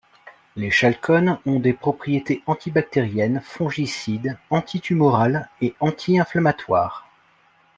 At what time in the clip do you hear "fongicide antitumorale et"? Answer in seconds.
3.45-5.75